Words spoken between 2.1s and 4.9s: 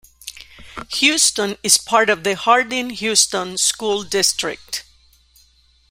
the Hardin-Houston School District.